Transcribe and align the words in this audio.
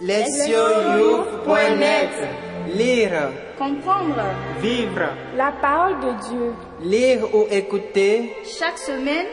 Lesioyou.net 0.00 2.10
Lire, 2.74 3.30
Comprendre 3.58 4.22
vivre, 4.60 5.08
La 5.36 5.52
parole 5.52 5.98
de 6.00 6.12
Dieu. 6.28 6.52
lire 6.82 7.34
ou 7.34 7.46
écouter 7.50 8.32
chaque 8.44 8.78
semaine 8.78 9.26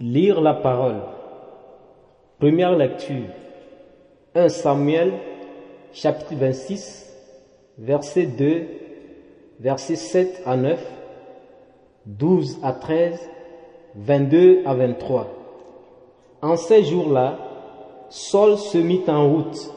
Lire 0.00 0.40
la 0.40 0.54
parole. 0.54 1.02
Première 2.38 2.74
lecture. 2.74 3.28
1 4.34 4.48
Samuel, 4.48 5.12
chapitre 5.92 6.34
26, 6.34 7.14
verset 7.76 8.26
2, 8.26 8.85
versets 9.60 9.96
7 9.96 10.42
à 10.46 10.56
9, 10.56 10.78
12 12.06 12.58
à 12.62 12.72
13, 12.72 13.30
22 13.96 14.62
à 14.64 14.74
23. 14.74 15.28
En 16.42 16.56
ces 16.56 16.84
jours-là, 16.84 17.38
Saul 18.08 18.56
se 18.56 18.78
mit 18.78 19.02
en 19.08 19.28
route. 19.28 19.72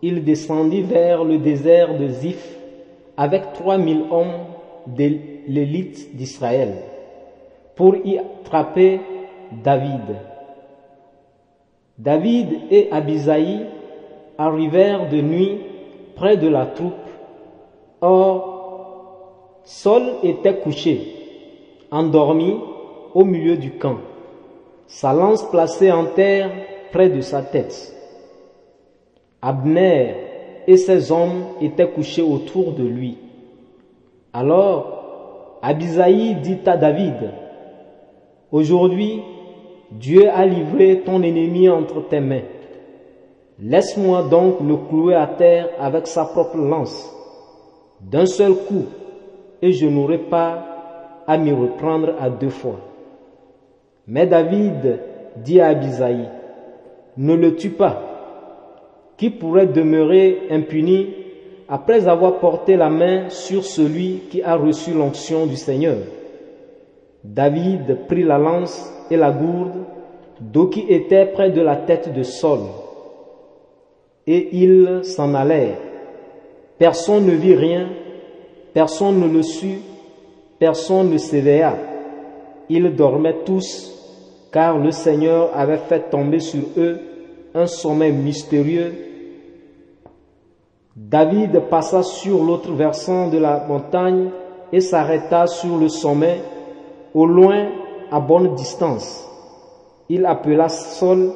Il 0.00 0.24
descendit 0.24 0.82
vers 0.82 1.24
le 1.24 1.38
désert 1.38 1.98
de 1.98 2.08
Ziph 2.08 2.56
avec 3.16 3.52
trois 3.52 3.78
mille 3.78 4.04
hommes 4.10 4.46
de 4.86 5.18
l'élite 5.46 6.16
d'Israël 6.16 6.74
pour 7.76 7.96
y 7.96 8.18
attraper 8.18 9.00
David. 9.62 10.16
David 11.98 12.48
et 12.70 12.88
Abisaï 12.90 13.66
arrivèrent 14.38 15.08
de 15.08 15.20
nuit 15.20 15.58
près 16.16 16.36
de 16.36 16.48
la 16.48 16.66
troupe. 16.66 16.94
Or, 18.00 18.51
Saul 19.64 20.02
était 20.24 20.56
couché, 20.56 21.00
endormi 21.90 22.56
au 23.14 23.24
milieu 23.24 23.56
du 23.56 23.72
camp, 23.72 23.98
sa 24.88 25.12
lance 25.12 25.48
placée 25.50 25.92
en 25.92 26.06
terre 26.06 26.50
près 26.90 27.08
de 27.08 27.20
sa 27.20 27.42
tête. 27.42 27.94
Abner 29.40 30.14
et 30.66 30.76
ses 30.76 31.12
hommes 31.12 31.44
étaient 31.60 31.88
couchés 31.88 32.22
autour 32.22 32.72
de 32.72 32.82
lui. 32.82 33.18
Alors, 34.32 35.58
Abisaï 35.62 36.36
dit 36.42 36.58
à 36.66 36.76
David, 36.76 37.32
Aujourd'hui, 38.50 39.22
Dieu 39.92 40.28
a 40.28 40.44
livré 40.44 41.02
ton 41.06 41.22
ennemi 41.22 41.68
entre 41.68 42.00
tes 42.08 42.20
mains. 42.20 42.42
Laisse-moi 43.60 44.24
donc 44.24 44.56
le 44.60 44.76
clouer 44.76 45.14
à 45.14 45.26
terre 45.26 45.68
avec 45.78 46.08
sa 46.08 46.24
propre 46.24 46.56
lance, 46.56 47.14
d'un 48.00 48.26
seul 48.26 48.54
coup, 48.54 48.86
et 49.62 49.72
je 49.72 49.86
n'aurai 49.86 50.18
pas 50.18 51.22
à 51.26 51.38
m'y 51.38 51.52
reprendre 51.52 52.14
à 52.20 52.28
deux 52.28 52.50
fois. 52.50 52.80
Mais 54.06 54.26
David 54.26 54.98
dit 55.36 55.60
à 55.60 55.68
Abisaï, 55.68 56.28
ne 57.16 57.34
le 57.34 57.54
tue 57.54 57.70
pas. 57.70 58.08
Qui 59.16 59.30
pourrait 59.30 59.66
demeurer 59.66 60.48
impuni 60.50 61.14
après 61.68 62.08
avoir 62.08 62.40
porté 62.40 62.76
la 62.76 62.90
main 62.90 63.28
sur 63.28 63.64
celui 63.64 64.22
qui 64.30 64.42
a 64.42 64.56
reçu 64.56 64.92
l'onction 64.92 65.46
du 65.46 65.56
Seigneur 65.56 65.96
David 67.24 68.06
prit 68.08 68.24
la 68.24 68.38
lance 68.38 68.92
et 69.10 69.16
la 69.16 69.30
gourde 69.30 69.84
d'eau 70.40 70.66
qui 70.66 70.80
était 70.88 71.26
près 71.26 71.50
de 71.50 71.60
la 71.60 71.76
tête 71.76 72.12
de 72.12 72.22
Saul. 72.24 72.60
Et 74.26 74.48
ils 74.52 75.00
s'en 75.04 75.34
allèrent. 75.34 75.78
Personne 76.78 77.26
ne 77.26 77.32
vit 77.32 77.54
rien, 77.54 77.88
personne 78.72 79.20
ne 79.20 79.28
le 79.28 79.42
sut, 79.42 79.80
personne 80.58 81.10
ne 81.10 81.18
s'éveilla. 81.18 81.76
Ils 82.68 82.94
dormaient 82.94 83.42
tous, 83.44 83.92
car 84.52 84.78
le 84.78 84.90
Seigneur 84.90 85.50
avait 85.54 85.78
fait 85.78 86.10
tomber 86.10 86.38
sur 86.38 86.62
eux 86.76 86.98
un 87.54 87.66
sommeil 87.66 88.12
mystérieux. 88.12 88.94
David 90.96 91.60
passa 91.70 92.02
sur 92.02 92.42
l'autre 92.42 92.72
versant 92.72 93.28
de 93.28 93.38
la 93.38 93.64
montagne 93.66 94.30
et 94.72 94.80
s'arrêta 94.80 95.46
sur 95.46 95.78
le 95.78 95.88
sommet, 95.88 96.40
au 97.14 97.26
loin, 97.26 97.68
à 98.10 98.20
bonne 98.20 98.54
distance. 98.54 99.26
Il 100.08 100.26
appela 100.26 100.68
Saul 100.68 101.32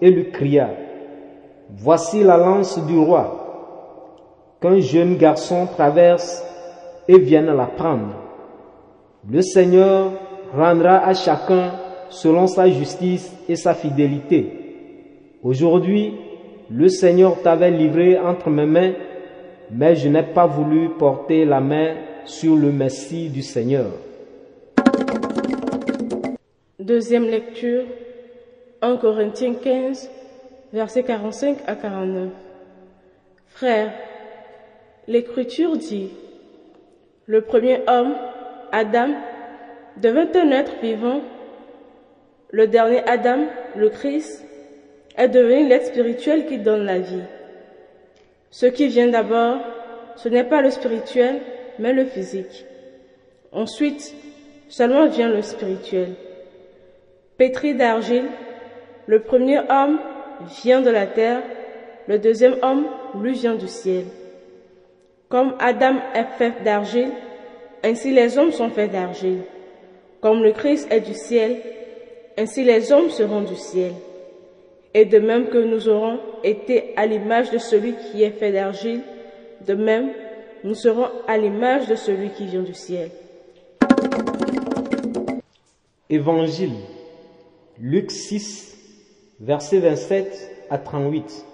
et 0.00 0.10
lui 0.10 0.30
cria, 0.30 0.70
Voici 1.70 2.22
la 2.22 2.36
lance 2.36 2.78
du 2.86 2.98
roi, 2.98 4.56
qu'un 4.60 4.80
jeune 4.80 5.16
garçon 5.16 5.66
traverse 5.66 6.44
et 7.08 7.18
vienne 7.18 7.54
la 7.54 7.66
prendre. 7.66 8.14
Le 9.28 9.42
Seigneur 9.42 10.12
rendra 10.54 11.06
à 11.06 11.14
chacun 11.14 11.72
selon 12.08 12.46
sa 12.46 12.68
justice 12.68 13.32
et 13.48 13.56
sa 13.56 13.74
fidélité. 13.74 14.60
Aujourd'hui, 15.42 16.14
le 16.70 16.88
Seigneur 16.88 17.40
t'avait 17.42 17.70
livré 17.70 18.18
entre 18.18 18.50
mes 18.50 18.66
mains, 18.66 18.92
mais 19.70 19.96
je 19.96 20.08
n'ai 20.08 20.22
pas 20.22 20.46
voulu 20.46 20.90
porter 20.90 21.44
la 21.44 21.60
main 21.60 21.94
sur 22.24 22.56
le 22.56 22.70
Messie 22.72 23.28
du 23.28 23.42
Seigneur. 23.42 23.86
Deuxième 26.78 27.24
lecture, 27.24 27.84
1 28.82 28.96
Corinthiens 28.96 29.54
15, 29.54 30.10
versets 30.72 31.02
45 31.02 31.58
à 31.66 31.74
49. 31.74 32.30
Frères, 33.48 33.92
l'Écriture 35.06 35.76
dit, 35.76 36.10
le 37.30 37.42
premier 37.42 37.78
homme, 37.86 38.16
Adam, 38.72 39.10
devint 39.98 40.26
un 40.34 40.50
être 40.50 40.72
vivant. 40.82 41.20
Le 42.50 42.66
dernier 42.66 43.04
Adam, 43.08 43.46
le 43.76 43.88
Christ, 43.88 44.44
est 45.16 45.28
devenu 45.28 45.68
l'être 45.68 45.86
spirituel 45.86 46.46
qui 46.46 46.58
donne 46.58 46.84
la 46.84 46.98
vie. 46.98 47.22
Ce 48.50 48.66
qui 48.66 48.88
vient 48.88 49.06
d'abord, 49.06 49.58
ce 50.16 50.28
n'est 50.28 50.42
pas 50.42 50.60
le 50.60 50.70
spirituel, 50.70 51.40
mais 51.78 51.92
le 51.92 52.04
physique. 52.04 52.66
Ensuite, 53.52 54.12
seulement 54.68 55.06
vient 55.06 55.28
le 55.28 55.42
spirituel. 55.42 56.14
Pétri 57.36 57.76
d'argile, 57.76 58.26
le 59.06 59.20
premier 59.22 59.60
homme 59.70 60.00
vient 60.64 60.80
de 60.80 60.90
la 60.90 61.06
terre, 61.06 61.42
le 62.08 62.18
deuxième 62.18 62.56
homme 62.62 62.86
lui 63.22 63.34
vient 63.34 63.54
du 63.54 63.68
ciel. 63.68 64.06
Comme 65.30 65.54
Adam 65.60 65.94
est 66.12 66.36
fait 66.38 66.64
d'argile, 66.64 67.12
ainsi 67.84 68.10
les 68.10 68.36
hommes 68.36 68.50
sont 68.50 68.68
faits 68.68 68.90
d'argile. 68.90 69.42
Comme 70.20 70.42
le 70.42 70.50
Christ 70.50 70.88
est 70.90 71.00
du 71.00 71.14
ciel, 71.14 71.62
ainsi 72.36 72.64
les 72.64 72.90
hommes 72.90 73.10
seront 73.10 73.42
du 73.42 73.54
ciel. 73.54 73.92
Et 74.92 75.04
de 75.04 75.20
même 75.20 75.46
que 75.46 75.58
nous 75.58 75.88
aurons 75.88 76.18
été 76.42 76.92
à 76.96 77.06
l'image 77.06 77.52
de 77.52 77.58
celui 77.58 77.94
qui 77.94 78.24
est 78.24 78.32
fait 78.32 78.50
d'argile, 78.50 79.02
de 79.64 79.74
même 79.74 80.10
nous 80.64 80.74
serons 80.74 81.06
à 81.28 81.38
l'image 81.38 81.86
de 81.86 81.94
celui 81.94 82.30
qui 82.30 82.46
vient 82.46 82.62
du 82.62 82.74
ciel. 82.74 83.10
Évangile, 86.08 86.74
Luc 87.78 88.10
6, 88.10 88.76
versets 89.38 89.78
27 89.78 90.66
à 90.70 90.78
38. 90.78 91.46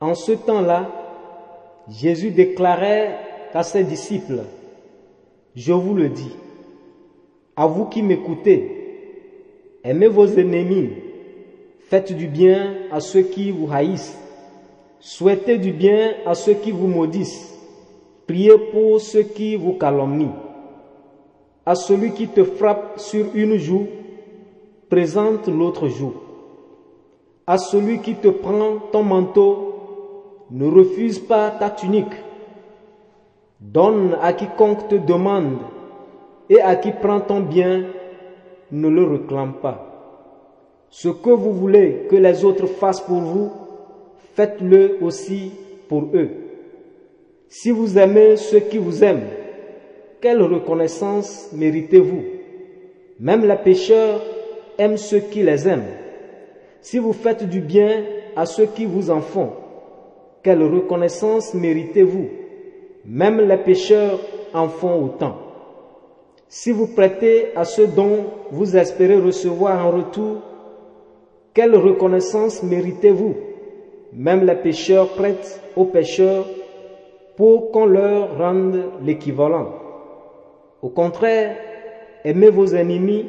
En 0.00 0.14
ce 0.14 0.30
temps-là, 0.30 1.01
Jésus 1.88 2.30
déclarait 2.30 3.18
à 3.52 3.62
ses 3.62 3.84
disciples, 3.84 4.40
Je 5.54 5.72
vous 5.72 5.94
le 5.94 6.08
dis, 6.08 6.34
à 7.56 7.66
vous 7.66 7.86
qui 7.86 8.02
m'écoutez, 8.02 9.78
aimez 9.84 10.08
vos 10.08 10.26
ennemis, 10.26 10.90
faites 11.80 12.16
du 12.16 12.26
bien 12.28 12.74
à 12.90 13.00
ceux 13.00 13.22
qui 13.22 13.50
vous 13.50 13.68
haïssent, 13.70 14.16
souhaitez 15.00 15.58
du 15.58 15.72
bien 15.72 16.14
à 16.24 16.34
ceux 16.34 16.54
qui 16.54 16.70
vous 16.70 16.86
maudissent, 16.86 17.58
priez 18.26 18.56
pour 18.72 19.00
ceux 19.00 19.24
qui 19.24 19.56
vous 19.56 19.74
calomnient. 19.74 20.34
À 21.66 21.74
celui 21.74 22.12
qui 22.12 22.26
te 22.28 22.42
frappe 22.42 22.98
sur 22.98 23.26
une 23.34 23.56
joue, 23.56 23.86
présente 24.88 25.48
l'autre 25.48 25.88
joue. 25.88 26.14
À 27.46 27.58
celui 27.58 28.00
qui 28.00 28.14
te 28.14 28.28
prend 28.28 28.78
ton 28.90 29.02
manteau, 29.02 29.71
ne 30.52 30.66
refuse 30.66 31.18
pas 31.18 31.50
ta 31.50 31.70
tunique. 31.70 32.14
Donne 33.60 34.16
à 34.20 34.32
quiconque 34.34 34.88
te 34.88 34.96
demande, 34.96 35.58
et 36.50 36.60
à 36.60 36.76
qui 36.76 36.90
prend 36.90 37.20
ton 37.20 37.40
bien, 37.40 37.84
ne 38.70 38.88
le 38.88 39.04
réclame 39.04 39.54
pas. 39.62 39.88
Ce 40.90 41.08
que 41.08 41.30
vous 41.30 41.52
voulez 41.52 42.06
que 42.10 42.16
les 42.16 42.44
autres 42.44 42.66
fassent 42.66 43.00
pour 43.00 43.20
vous, 43.20 43.50
faites-le 44.34 44.98
aussi 45.00 45.52
pour 45.88 46.10
eux. 46.12 46.28
Si 47.48 47.70
vous 47.70 47.98
aimez 47.98 48.36
ceux 48.36 48.60
qui 48.60 48.76
vous 48.78 49.02
aiment, 49.02 49.28
quelle 50.20 50.42
reconnaissance 50.42 51.50
méritez-vous? 51.54 52.22
Même 53.20 53.46
les 53.46 53.56
pécheurs 53.56 54.20
aiment 54.76 54.98
ceux 54.98 55.20
qui 55.20 55.42
les 55.42 55.66
aiment. 55.66 55.88
Si 56.80 56.98
vous 56.98 57.12
faites 57.12 57.48
du 57.48 57.60
bien 57.60 58.02
à 58.36 58.44
ceux 58.44 58.66
qui 58.66 58.84
vous 58.84 59.10
en 59.10 59.20
font, 59.20 59.50
quelle 60.42 60.62
reconnaissance 60.62 61.54
méritez-vous? 61.54 62.28
Même 63.04 63.40
les 63.40 63.56
pécheurs 63.58 64.18
en 64.52 64.68
font 64.68 65.04
autant. 65.04 65.36
Si 66.48 66.70
vous 66.70 66.88
prêtez 66.88 67.56
à 67.56 67.64
ceux 67.64 67.86
dont 67.86 68.24
vous 68.50 68.76
espérez 68.76 69.16
recevoir 69.16 69.86
en 69.86 69.90
retour, 69.90 70.42
quelle 71.54 71.74
reconnaissance 71.76 72.62
méritez-vous? 72.62 73.34
Même 74.12 74.44
les 74.44 74.56
pécheurs 74.56 75.08
prêtent 75.08 75.60
aux 75.76 75.86
pécheurs 75.86 76.44
pour 77.36 77.70
qu'on 77.70 77.86
leur 77.86 78.36
rende 78.36 78.84
l'équivalent. 79.02 79.72
Au 80.82 80.88
contraire, 80.88 81.56
aimez 82.24 82.50
vos 82.50 82.66
ennemis, 82.74 83.26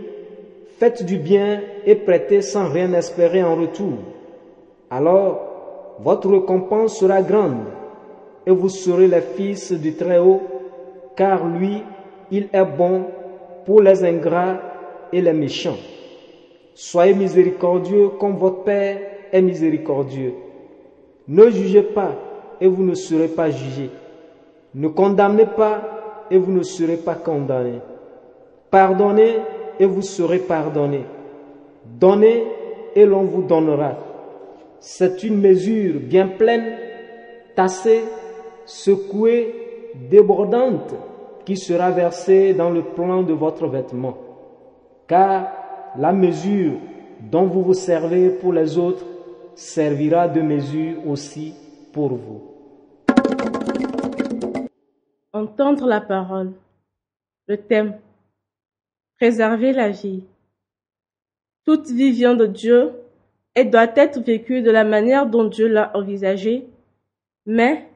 faites 0.77 1.05
du 1.05 1.17
bien 1.17 1.61
et 1.85 1.95
prêtez 1.95 2.41
sans 2.41 2.67
rien 2.69 2.91
espérer 2.93 3.43
en 3.43 3.55
retour. 3.55 3.93
Alors, 4.89 5.52
votre 5.99 6.29
récompense 6.29 6.97
sera 6.97 7.21
grande 7.21 7.65
et 8.45 8.51
vous 8.51 8.69
serez 8.69 9.07
les 9.07 9.21
fils 9.21 9.71
du 9.71 9.93
Très-Haut, 9.95 10.41
car 11.15 11.45
lui, 11.45 11.81
il 12.31 12.49
est 12.51 12.65
bon 12.65 13.05
pour 13.65 13.81
les 13.81 14.03
ingrats 14.03 14.57
et 15.11 15.21
les 15.21 15.33
méchants. 15.33 15.77
Soyez 16.75 17.13
miséricordieux 17.13 18.09
comme 18.19 18.35
votre 18.37 18.63
Père 18.63 18.99
est 19.31 19.41
miséricordieux. 19.41 20.33
Ne 21.27 21.49
jugez 21.49 21.83
pas 21.83 22.11
et 22.59 22.67
vous 22.67 22.83
ne 22.83 22.95
serez 22.95 23.27
pas 23.27 23.49
jugés. 23.49 23.91
Ne 24.75 24.87
condamnez 24.87 25.45
pas 25.45 26.25
et 26.31 26.37
vous 26.37 26.51
ne 26.51 26.63
serez 26.63 26.97
pas 26.97 27.15
condamnés. 27.15 27.79
Pardonnez 28.71 29.35
et 29.79 29.85
vous 29.85 30.01
serez 30.01 30.39
pardonnés. 30.39 31.05
Donnez 31.85 32.43
et 32.95 33.05
l'on 33.05 33.23
vous 33.23 33.43
donnera. 33.43 33.93
C'est 34.85 35.23
une 35.23 35.39
mesure 35.39 36.01
bien 36.01 36.27
pleine, 36.27 36.77
tassée, 37.55 38.03
secouée, 38.65 39.93
débordante 40.09 40.93
qui 41.45 41.55
sera 41.55 41.89
versé 41.89 42.53
dans 42.53 42.69
le 42.69 42.83
plan 42.83 43.23
de 43.23 43.31
votre 43.31 43.67
vêtement. 43.67 44.17
Car 45.07 45.53
la 45.97 46.11
mesure 46.11 46.73
dont 47.31 47.45
vous 47.45 47.63
vous 47.63 47.73
servez 47.73 48.29
pour 48.29 48.51
les 48.51 48.77
autres 48.77 49.05
servira 49.55 50.27
de 50.27 50.41
mesure 50.41 51.07
aussi 51.07 51.53
pour 51.93 52.09
vous. 52.15 52.41
Entendre 55.31 55.87
la 55.87 56.01
parole. 56.01 56.51
Le 57.47 57.55
thème. 57.55 57.99
Préserver 59.15 59.71
la 59.71 59.91
vie. 59.91 60.25
Toute 61.63 61.87
vie 61.87 62.11
vient 62.11 62.35
de 62.35 62.47
Dieu 62.47 62.91
et 63.55 63.65
doit 63.65 63.91
être 63.95 64.19
vécue 64.21 64.61
de 64.61 64.71
la 64.71 64.83
manière 64.83 65.27
dont 65.27 65.45
Dieu 65.45 65.67
l'a 65.67 65.95
envisagée, 65.95 66.67
mais 67.45 67.87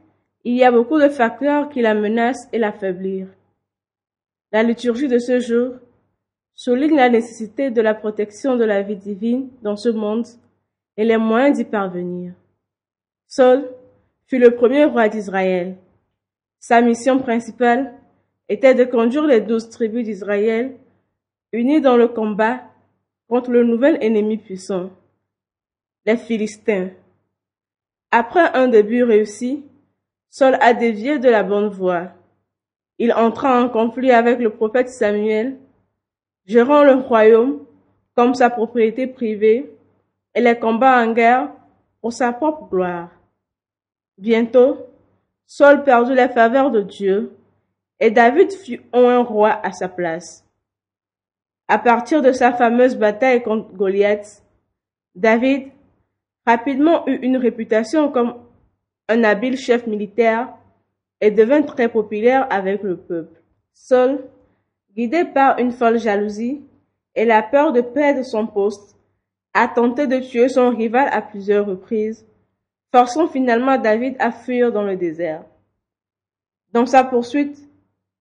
il 0.44 0.56
y 0.56 0.64
a 0.64 0.72
beaucoup 0.72 1.00
de 1.00 1.10
facteurs 1.10 1.70
qui 1.70 1.82
la 1.82 1.94
menacent 1.94 2.48
et 2.54 2.60
l'affaiblissent. 2.60 3.28
La 4.52 4.64
liturgie 4.64 5.08
de 5.08 5.20
ce 5.20 5.40
jour 5.40 5.76
souligne 6.54 6.96
la 6.96 7.10
nécessité 7.10 7.70
de 7.70 7.82
la 7.82 7.94
protection 7.94 8.56
de 8.56 8.64
la 8.64 8.82
vie 8.82 8.96
divine 8.96 9.50
dans 9.62 9.76
ce 9.76 9.90
monde 9.90 10.26
et 10.96 11.06
les 11.06 11.18
moyens 11.18 11.58
d'y 11.58 11.66
parvenir. 11.66 12.34
Saul 13.28 13.70
fut 14.28 14.40
le 14.40 14.56
premier 14.56 14.86
roi 14.86 15.10
d'Israël. 15.10 15.76
Sa 16.60 16.82
mission 16.82 17.20
principale 17.20 17.94
était 18.50 18.74
de 18.74 18.84
conduire 18.86 19.28
les 19.28 19.42
douze 19.42 19.70
tribus 19.70 20.06
d'Israël 20.06 20.76
unies 21.52 21.82
dans 21.82 21.98
le 21.98 22.08
combat 22.08 22.62
contre 23.28 23.52
le 23.52 23.64
nouvel 23.64 23.98
ennemi 24.02 24.38
puissant, 24.38 24.90
les 26.08 26.16
Philistins. 26.16 26.90
Après 28.12 28.50
un 28.54 28.70
début 28.70 29.04
réussi, 29.04 29.66
Saul 30.30 30.58
a 30.62 30.74
dévié 30.74 31.20
de 31.20 31.30
la 31.30 31.44
bonne 31.44 31.68
voie. 31.68 32.14
Il 32.98 33.12
entra 33.12 33.62
en 33.62 33.68
conflit 33.68 34.12
avec 34.12 34.40
le 34.40 34.50
prophète 34.50 34.88
Samuel, 34.88 35.58
gérant 36.46 36.84
le 36.84 36.94
royaume 36.94 37.66
comme 38.16 38.34
sa 38.34 38.50
propriété 38.50 39.06
privée 39.06 39.70
et 40.34 40.40
les 40.40 40.58
combats 40.58 41.04
en 41.04 41.12
guerre 41.12 41.52
pour 42.00 42.14
sa 42.14 42.32
propre 42.32 42.70
gloire. 42.70 43.10
Bientôt, 44.18 44.78
Saul 45.46 45.84
perdit 45.84 46.16
la 46.16 46.30
faveur 46.30 46.72
de 46.72 46.82
Dieu 46.82 47.38
et 48.00 48.12
David 48.12 48.54
fut 48.54 48.82
un 48.94 49.20
roi 49.24 49.60
à 49.62 49.74
sa 49.74 49.90
place. 49.90 50.46
À 51.68 51.78
partir 51.78 52.22
de 52.22 52.32
sa 52.32 52.54
fameuse 52.54 52.96
bataille 52.96 53.44
contre 53.44 53.74
Goliath, 53.74 54.42
David 55.14 55.72
rapidement 56.48 57.06
eut 57.08 57.20
une 57.22 57.36
réputation 57.36 58.10
comme 58.10 58.36
un 59.10 59.24
habile 59.26 59.58
chef 59.58 59.86
militaire 59.86 60.54
et 61.20 61.30
devint 61.30 61.62
très 61.62 61.90
populaire 61.90 62.48
avec 62.50 62.84
le 62.84 62.96
peuple. 62.96 63.42
Saul, 63.74 64.24
guidé 64.96 65.26
par 65.26 65.60
une 65.60 65.74
folle 65.74 66.00
jalousie 66.00 66.62
et 67.16 67.26
la 67.26 67.44
peur 67.44 67.74
de 67.74 67.82
perdre 67.82 68.24
son 68.24 68.48
poste, 68.48 68.96
a 69.54 69.68
tenté 69.68 70.08
de 70.08 70.20
tuer 70.20 70.48
son 70.48 70.70
rival 70.70 71.10
à 71.12 71.22
plusieurs 71.22 71.66
reprises, 71.66 72.26
forçant 72.94 73.28
finalement 73.28 73.78
David 73.78 74.16
à 74.20 74.32
fuir 74.32 74.72
dans 74.72 74.84
le 74.84 74.96
désert. 74.96 75.44
Dans 76.72 76.86
sa 76.86 77.04
poursuite, 77.04 77.58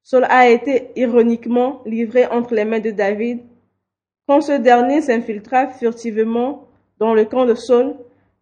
Saul 0.03 0.25
a 0.25 0.49
été 0.49 0.91
ironiquement 0.97 1.83
livré 1.87 2.27
entre 2.27 2.55
les 2.55 2.65
mains 2.65 2.81
de 2.81 2.91
David 2.91 3.41
quand 4.27 4.41
ce 4.41 4.53
dernier 4.53 5.01
s'infiltra 5.01 5.69
furtivement 5.69 6.67
dans 6.99 7.15
le 7.15 7.25
camp 7.25 7.45
de 7.45 7.55
Saul 7.55 7.95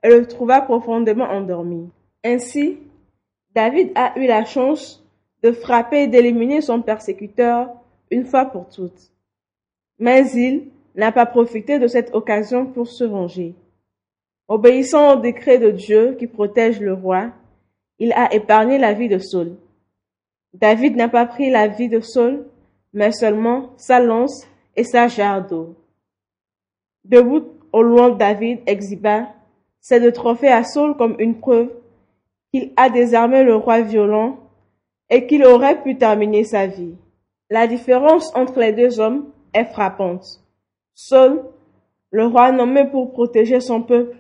et 0.05 0.11
le 0.11 0.27
trouva 0.27 0.61
profondément 0.61 1.25
endormi. 1.25 1.91
Ainsi, 2.23 2.79
David 3.55 3.91
a 3.95 4.17
eu 4.19 4.27
la 4.27 4.45
chance 4.45 5.03
de 5.43 5.51
frapper 5.51 6.03
et 6.03 6.07
d'éliminer 6.09 6.61
son 6.61 6.83
persécuteur 6.83 7.71
une 8.11 8.27
fois 8.27 8.45
pour 8.45 8.69
toutes. 8.69 9.11
Mais 9.99 10.31
il 10.33 10.69
n'a 10.95 11.11
pas 11.11 11.27
profité 11.27 11.79
de 11.79 11.87
cette 11.87 12.15
occasion 12.15 12.67
pour 12.67 12.87
se 12.87 13.05
venger. 13.05 13.55
Obéissant 14.47 15.15
au 15.15 15.21
décret 15.21 15.59
de 15.59 15.71
Dieu 15.71 16.17
qui 16.19 16.27
protège 16.27 16.81
le 16.81 16.93
roi, 16.93 17.31
il 17.99 18.13
a 18.13 18.33
épargné 18.35 18.77
la 18.77 18.93
vie 18.93 19.09
de 19.09 19.19
Saul. 19.19 19.57
David 20.53 20.97
n'a 20.97 21.09
pas 21.09 21.25
pris 21.25 21.51
la 21.51 21.67
vie 21.67 21.89
de 21.89 22.01
Saul, 22.01 22.47
mais 22.93 23.11
seulement 23.11 23.71
sa 23.79 24.01
lance 24.01 24.47
et 24.77 24.85
sa 24.85 25.09
jarre 25.09 25.47
d'eau. 25.47 25.75
Debout 27.05 27.45
au 27.73 27.83
loin, 27.83 28.11
David 28.11 28.61
exhiba 28.67 29.29
ces 29.85 30.01
deux 30.01 30.13
trophées 30.13 30.49
à 30.49 30.65
Saul 30.65 30.97
comme 30.97 31.15
une 31.19 31.39
preuve 31.39 31.69
qu'il 32.51 32.73
a 32.75 32.89
désarmé 32.89 33.45
le 33.45 33.55
roi 33.55 33.83
violent 33.83 34.39
et 35.11 35.27
qu'il 35.27 35.45
aurait 35.45 35.83
pu 35.83 35.99
terminer 35.99 36.43
sa 36.43 36.67
vie. 36.67 36.95
La 37.51 37.67
différence 37.67 38.35
entre 38.35 38.61
les 38.61 38.73
deux 38.73 38.99
hommes 38.99 39.27
est 39.53 39.67
frappante. 39.67 40.43
Saul, 40.95 41.45
le 42.11 42.27
roi 42.27 42.51
nommé 42.51 42.87
pour 42.87 43.13
protéger 43.13 43.61
son 43.61 43.83
peuple, 43.83 44.17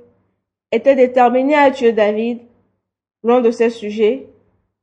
était 0.70 0.96
déterminé 0.96 1.54
à 1.54 1.70
tuer 1.70 1.92
David, 1.92 2.40
l'un 3.22 3.40
de 3.40 3.50
ses 3.50 3.70
sujets, 3.70 4.26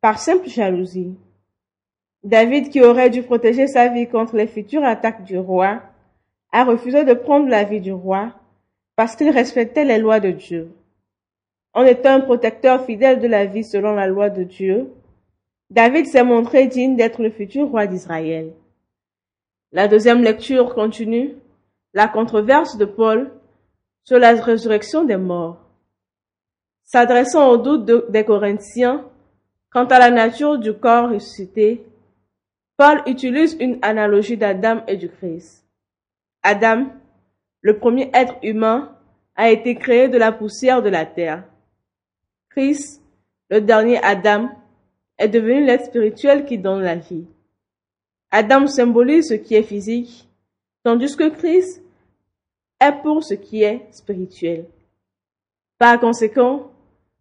par 0.01 0.17
simple 0.17 0.49
jalousie. 0.49 1.15
David, 2.23 2.69
qui 2.69 2.81
aurait 2.81 3.11
dû 3.11 3.21
protéger 3.21 3.67
sa 3.67 3.87
vie 3.89 4.07
contre 4.07 4.35
les 4.35 4.47
futures 4.47 4.83
attaques 4.83 5.25
du 5.25 5.37
roi, 5.37 5.83
a 6.51 6.63
refusé 6.63 7.03
de 7.03 7.13
prendre 7.13 7.47
la 7.47 7.65
vie 7.65 7.81
du 7.81 7.93
roi 7.93 8.33
parce 9.01 9.15
qu'il 9.15 9.31
respectait 9.31 9.83
les 9.83 9.97
lois 9.97 10.19
de 10.19 10.29
Dieu. 10.29 10.75
On 11.73 11.83
était 11.83 12.07
un 12.07 12.19
protecteur 12.19 12.85
fidèle 12.85 13.19
de 13.19 13.27
la 13.27 13.47
vie 13.47 13.63
selon 13.63 13.95
la 13.95 14.05
loi 14.05 14.29
de 14.29 14.43
Dieu. 14.43 14.93
David 15.71 16.05
s'est 16.05 16.23
montré 16.23 16.67
digne 16.67 16.95
d'être 16.95 17.19
le 17.19 17.31
futur 17.31 17.69
roi 17.69 17.87
d'Israël. 17.87 18.53
La 19.71 19.87
deuxième 19.87 20.21
lecture 20.21 20.75
continue 20.75 21.33
la 21.95 22.07
controverse 22.07 22.77
de 22.77 22.85
Paul 22.85 23.31
sur 24.03 24.19
la 24.19 24.33
résurrection 24.33 25.03
des 25.03 25.17
morts. 25.17 25.65
S'adressant 26.83 27.49
aux 27.49 27.57
doutes 27.57 28.11
des 28.11 28.23
Corinthiens 28.23 29.03
quant 29.71 29.85
à 29.85 29.97
la 29.97 30.11
nature 30.11 30.59
du 30.59 30.75
corps 30.75 31.09
ressuscité, 31.09 31.83
Paul 32.77 33.01
utilise 33.07 33.57
une 33.59 33.79
analogie 33.81 34.37
d'Adam 34.37 34.83
et 34.87 34.97
du 34.97 35.09
Christ. 35.09 35.65
Adam, 36.43 36.85
le 37.61 37.77
premier 37.77 38.09
être 38.13 38.35
humain, 38.43 38.95
a 39.35 39.49
été 39.49 39.75
créé 39.75 40.07
de 40.09 40.17
la 40.17 40.31
poussière 40.31 40.81
de 40.81 40.89
la 40.89 41.05
terre. 41.05 41.43
Christ, 42.49 43.01
le 43.49 43.61
dernier 43.61 43.97
Adam, 44.03 44.49
est 45.17 45.29
devenu 45.29 45.65
l'être 45.65 45.85
spirituel 45.85 46.45
qui 46.45 46.57
donne 46.57 46.81
la 46.81 46.95
vie. 46.95 47.25
Adam 48.29 48.67
symbolise 48.67 49.29
ce 49.29 49.33
qui 49.35 49.55
est 49.55 49.63
physique, 49.63 50.27
tandis 50.83 51.15
que 51.15 51.29
Christ 51.29 51.81
est 52.79 53.01
pour 53.03 53.23
ce 53.23 53.33
qui 53.33 53.63
est 53.63 53.87
spirituel. 53.91 54.65
Par 55.77 55.99
conséquent, 55.99 56.71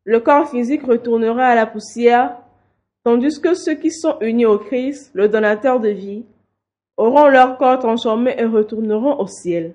le 0.05 0.21
corps 0.21 0.49
physique 0.49 0.83
retournera 0.83 1.47
à 1.47 1.55
la 1.55 1.67
poussière, 1.67 2.37
tandis 3.05 3.41
que 3.41 3.55
ceux 3.55 3.75
qui 3.75 3.91
sont 3.91 4.19
unis 4.21 4.47
au 4.47 4.59
Christ, 4.59 5.11
le 5.15 5.29
donateur 5.29 5.81
de 5.81 5.89
vie, 5.89 6.25
auront 6.97 7.29
leur 7.29 7.57
corps 7.59 7.79
transformé 7.79 8.35
et 8.37 8.45
retourneront 8.45 9.19
au 9.19 9.27
ciel. 9.27 9.75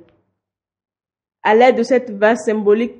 À 1.45 1.53
l'aide 1.53 1.77
de 1.77 1.83
cette 1.83 2.17
base 2.17 2.43
symbolique, 2.43 2.95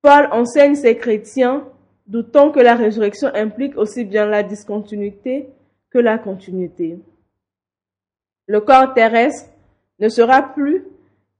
Paul 0.00 0.26
enseigne 0.32 0.74
ses 0.74 0.96
chrétiens, 0.96 1.68
doutant 2.06 2.50
que 2.50 2.60
la 2.60 2.74
résurrection 2.74 3.28
implique 3.34 3.76
aussi 3.76 4.06
bien 4.06 4.24
la 4.24 4.42
discontinuité 4.42 5.50
que 5.90 5.98
la 5.98 6.16
continuité. 6.16 6.98
Le 8.46 8.62
corps 8.62 8.94
terrestre 8.94 9.50
ne 9.98 10.08
sera 10.08 10.54
plus 10.54 10.86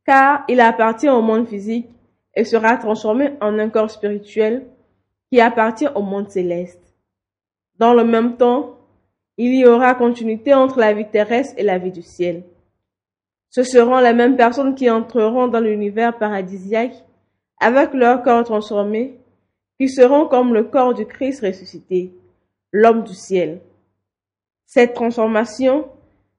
car 0.05 0.45
il 0.49 0.61
appartient 0.61 1.09
au 1.09 1.23
monde 1.23 1.49
physique 1.49 1.89
et 2.35 2.45
sera 2.45 2.77
transformé 2.77 3.33
en 3.41 3.59
un 3.59 3.71
corps 3.71 3.91
spirituel 3.91 4.67
qui 5.33 5.41
appartient 5.41 5.89
au 5.95 6.03
monde 6.03 6.29
céleste. 6.29 6.95
Dans 7.79 7.95
le 7.95 8.05
même 8.05 8.37
temps, 8.37 8.79
il 9.39 9.55
y 9.55 9.65
aura 9.65 9.95
continuité 9.95 10.53
entre 10.53 10.79
la 10.79 10.93
vie 10.93 11.09
terrestre 11.09 11.55
et 11.57 11.63
la 11.63 11.79
vie 11.79 11.91
du 11.91 12.03
ciel. 12.03 12.45
Ce 13.55 13.63
seront 13.63 14.01
les 14.01 14.13
mêmes 14.13 14.35
personnes 14.35 14.75
qui 14.75 14.91
entreront 14.91 15.47
dans 15.47 15.61
l'univers 15.61 16.19
paradisiaque 16.19 17.05
avec 17.61 17.95
leur 17.95 18.25
corps 18.25 18.43
transformé, 18.43 19.21
qui 19.79 19.89
seront 19.89 20.27
comme 20.27 20.53
le 20.53 20.65
corps 20.65 20.93
du 20.93 21.07
Christ 21.07 21.41
ressuscité, 21.41 22.13
l'homme 22.73 23.05
du 23.05 23.15
ciel. 23.15 23.61
Cette 24.67 24.95
transformation 24.95 25.87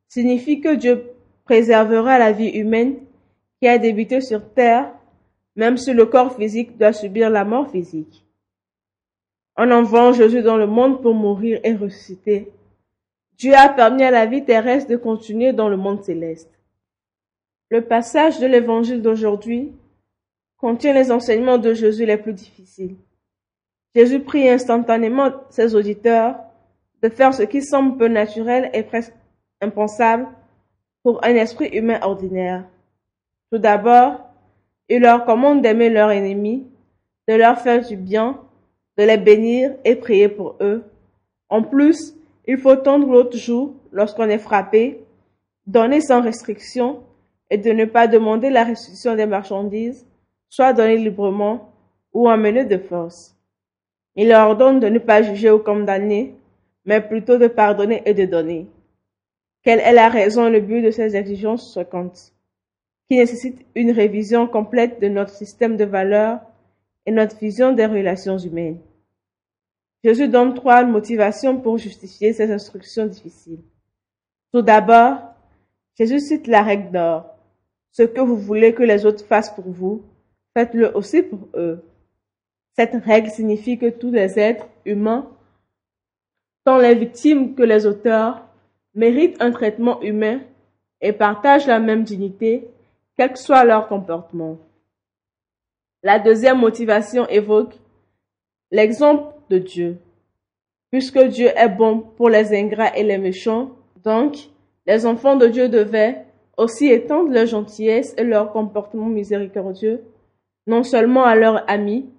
signifie 0.10 0.60
que 0.60 0.76
Dieu 0.76 1.06
préservera 1.46 2.20
la 2.20 2.34
vie 2.34 2.50
humaine 2.50 2.98
qui 3.62 3.70
a 3.70 3.78
débuté 3.78 4.20
sur 4.20 4.52
terre, 4.54 4.92
même 5.56 5.78
si 5.78 5.94
le 5.94 6.08
corps 6.08 6.36
physique 6.36 6.78
doit 6.78 6.92
subir 6.92 7.30
la 7.30 7.46
mort 7.46 7.72
physique. 7.72 8.26
En 9.56 9.72
envoyant 9.72 10.12
Jésus 10.12 10.42
dans 10.42 10.58
le 10.58 10.68
monde 10.68 11.02
pour 11.02 11.14
mourir 11.14 11.62
et 11.64 11.76
ressusciter, 11.76 12.52
Dieu 13.38 13.54
a 13.56 13.70
permis 13.70 14.04
à 14.04 14.12
la 14.12 14.26
vie 14.26 14.44
terrestre 14.44 14.90
de 14.90 14.98
continuer 14.98 15.54
dans 15.54 15.70
le 15.70 15.78
monde 15.78 16.04
céleste. 16.04 16.55
Le 17.76 17.82
passage 17.82 18.40
de 18.40 18.48
l'évangile 18.48 19.02
d'aujourd'hui 19.02 19.74
contient 20.56 20.94
les 20.94 21.12
enseignements 21.12 21.58
de 21.58 21.74
Jésus 21.74 22.06
les 22.06 22.16
plus 22.16 22.32
difficiles. 22.32 22.96
Jésus 23.94 24.22
prie 24.22 24.48
instantanément 24.48 25.34
ses 25.50 25.76
auditeurs 25.76 26.38
de 27.04 27.10
faire 27.10 27.34
ce 27.34 27.44
qui 27.44 27.62
semble 27.62 27.98
peu 27.98 28.08
naturel 28.08 28.70
et 28.72 28.82
presque 28.82 29.12
impensable 29.60 30.26
pour 31.04 31.22
un 31.26 31.36
esprit 31.36 31.68
humain 31.68 32.00
ordinaire. 32.02 32.64
Tout 33.52 33.58
d'abord, 33.58 34.22
il 34.88 35.02
leur 35.02 35.26
commande 35.26 35.62
d'aimer 35.62 35.90
leurs 35.90 36.12
ennemis, 36.12 36.66
de 37.28 37.34
leur 37.34 37.60
faire 37.60 37.86
du 37.86 37.98
bien, 37.98 38.40
de 38.98 39.04
les 39.04 39.18
bénir 39.18 39.76
et 39.84 39.98
prier 39.98 40.30
pour 40.30 40.56
eux. 40.62 40.86
En 41.50 41.62
plus, 41.62 42.16
il 42.48 42.58
faut 42.58 42.78
tendre 42.78 43.12
l'autre 43.12 43.36
joue 43.36 43.76
lorsqu'on 43.92 44.30
est 44.30 44.38
frappé, 44.38 45.02
donner 45.68 46.00
sans 46.00 46.22
restriction 46.22 47.04
et 47.50 47.58
de 47.58 47.72
ne 47.72 47.86
pas 47.86 48.08
demander 48.08 48.50
la 48.50 48.64
restitution 48.64 49.16
des 49.16 49.26
marchandises, 49.26 50.06
soit 50.50 50.74
donner 50.74 50.98
librement 50.98 51.72
ou 52.14 52.30
emmener 52.30 52.66
de 52.66 52.78
force. 52.78 53.36
Il 54.16 54.30
leur 54.30 54.48
ordonne 54.48 54.80
de 54.80 54.88
ne 54.88 55.00
pas 55.00 55.22
juger 55.22 55.52
ou 55.52 55.60
condamner, 55.60 56.36
mais 56.86 57.02
plutôt 57.02 57.38
de 57.38 57.48
pardonner 57.48 58.02
et 58.06 58.14
de 58.14 58.26
donner. 58.26 58.68
Quelle 59.64 59.80
est 59.80 59.94
la 59.94 60.10
raison 60.10 60.48
et 60.48 60.52
le 60.52 60.62
but 60.62 60.82
de 60.82 60.92
ces 60.92 61.16
exigences 61.16 61.74
fréquentes, 61.74 62.34
qui 63.08 63.18
nécessitent 63.18 63.66
une 63.76 63.92
révision 63.92 64.48
complète 64.48 65.02
de 65.02 65.08
notre 65.08 65.32
système 65.32 65.76
de 65.76 65.86
valeurs 65.86 66.40
et 67.06 67.12
notre 67.12 67.38
vision 67.38 67.74
des 67.74 67.86
relations 67.86 68.38
humaines? 68.38 68.80
Jésus 70.04 70.28
donne 70.28 70.54
trois 70.54 70.84
motivations 70.86 71.60
pour 71.60 71.80
justifier 71.80 72.32
ces 72.32 72.52
instructions 72.52 73.08
difficiles. 73.08 73.64
Tout 74.54 74.62
d'abord, 74.62 75.18
Jésus 75.98 76.20
cite 76.20 76.48
la 76.48 76.62
règle 76.62 76.92
d'or. 76.92 77.35
Ce 77.98 78.04
que 78.04 78.20
vous 78.20 78.36
voulez 78.36 78.74
que 78.74 78.84
les 78.84 79.06
autres 79.06 79.26
fassent 79.26 79.56
pour 79.56 79.70
vous, 79.70 80.04
faites-le 80.54 80.94
aussi 80.98 81.24
pour 81.24 81.48
eux. 81.56 81.82
Cette 82.76 82.96
règle 83.06 83.30
signifie 83.30 83.78
que 83.78 83.90
tous 83.90 84.12
les 84.12 84.38
êtres 84.38 84.68
humains, 84.84 85.32
tant 86.66 86.78
les 86.78 86.94
victimes 86.94 87.56
que 87.56 87.64
les 87.64 87.86
auteurs, 87.86 88.46
méritent 88.96 89.42
un 89.42 89.52
traitement 89.52 90.02
humain 90.02 90.42
et 91.00 91.14
partagent 91.14 91.68
la 91.68 91.80
même 91.80 92.04
dignité, 92.04 92.68
quel 93.16 93.32
que 93.32 93.40
soit 93.40 93.64
leur 93.64 93.88
comportement. 93.88 94.58
La 96.04 96.20
deuxième 96.20 96.60
motivation 96.60 97.26
évoque 97.30 97.80
l'exemple 98.72 99.34
de 99.50 99.58
Dieu. 99.58 99.98
Puisque 100.92 101.24
Dieu 101.28 101.48
est 101.56 101.70
bon 101.70 102.02
pour 102.02 102.30
les 102.30 102.54
ingrats 102.54 102.94
et 102.98 103.04
les 103.04 103.18
méchants, 103.18 103.72
donc 104.04 104.36
les 104.86 105.06
enfants 105.06 105.38
de 105.38 105.48
Dieu 105.48 105.70
devaient 105.70 106.26
aussi 106.58 106.88
étendre 106.88 107.32
leur 107.32 107.46
gentillesse 107.46 108.14
et 108.18 108.24
leur 108.24 108.52
comportement 108.52 109.08
miséricordieux, 109.08 110.04
non 110.68 110.84
seulement 110.84 111.24
à 111.24 111.36
leurs 111.36 111.70
amis, 111.70 112.10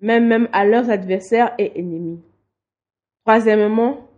mais 0.00 0.20
même 0.20 0.48
à 0.52 0.64
leurs 0.64 0.90
adversaires 0.90 1.54
et 1.58 1.78
ennemis. 1.78 2.20
Troisièmement, 3.24 4.08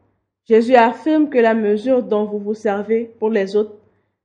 Jésus 0.46 0.74
affirme 0.74 1.28
que 1.28 1.38
la 1.38 1.54
mesure 1.54 2.02
dont 2.02 2.24
vous 2.24 2.38
vous 2.38 2.54
servez 2.54 3.04
pour 3.18 3.30
les 3.30 3.56
autres 3.56 3.76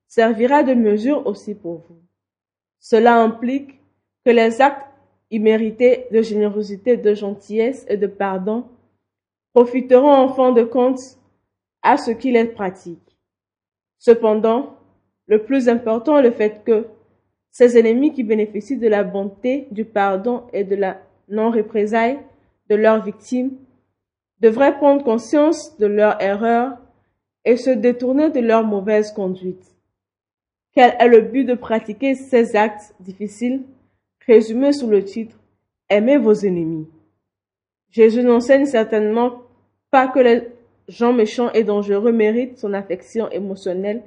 servira 0.07 0.63
de 0.63 0.73
mesure 0.73 1.25
aussi 1.27 1.53
pour 1.53 1.83
vous. 1.88 2.01
Cela 2.79 3.21
implique 3.21 3.79
que 4.25 4.31
les 4.31 4.61
actes 4.61 4.88
immérités 5.31 6.07
de 6.11 6.21
générosité, 6.21 6.97
de 6.97 7.13
gentillesse 7.13 7.85
et 7.88 7.97
de 7.97 8.07
pardon 8.07 8.65
profiteront 9.53 10.11
en 10.11 10.29
fin 10.29 10.51
de 10.51 10.63
compte 10.63 10.99
à 11.81 11.97
ceux 11.97 12.13
qui 12.13 12.31
les 12.31 12.45
pratiquent. 12.45 13.17
Cependant, 13.97 14.78
le 15.29 15.43
plus 15.43 15.69
important 15.69 16.17
est 16.17 16.24
le 16.24 16.31
fait 16.31 16.63
que 16.65 16.88
ces 17.51 17.77
ennemis 17.77 18.13
qui 18.13 18.24
bénéficient 18.24 18.77
de 18.77 18.88
la 18.88 19.03
bonté, 19.03 19.67
du 19.71 19.86
pardon 19.86 20.43
et 20.53 20.63
de 20.63 20.75
la 20.75 21.01
non-représailles 21.29 22.19
de 22.69 22.75
leurs 22.75 23.03
victimes 23.03 23.51
devraient 24.39 24.75
prendre 24.75 25.03
conscience 25.03 25.77
de 25.77 25.86
leur 25.86 26.21
erreur 26.21 26.77
et 27.45 27.57
se 27.57 27.69
détourner 27.69 28.31
de 28.31 28.39
leur 28.39 28.65
mauvaise 28.65 29.12
conduite. 29.12 29.75
Quel 30.74 30.95
est 31.00 31.07
le 31.07 31.21
but 31.21 31.45
de 31.45 31.53
pratiquer 31.53 32.15
ces 32.15 32.55
actes 32.55 32.95
difficiles? 33.00 33.63
Résumés 34.25 34.74
sous 34.74 34.88
le 34.88 35.03
titre 35.03 35.39
Aimez 35.89 36.17
vos 36.17 36.33
ennemis 36.33 36.88
Jésus 37.89 38.21
n'enseigne 38.24 38.65
certainement 38.65 39.41
pas 39.89 40.07
que 40.07 40.19
les 40.19 40.48
gens 40.88 41.13
méchants 41.13 41.51
et 41.53 41.63
dangereux 41.63 42.12
méritent 42.12 42.59
son 42.59 42.74
affection 42.74 43.29
émotionnelle 43.31 44.03